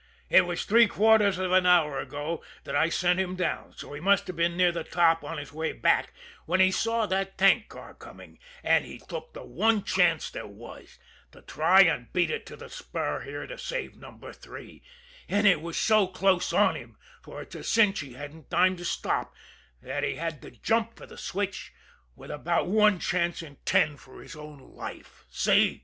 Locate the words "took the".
8.97-9.43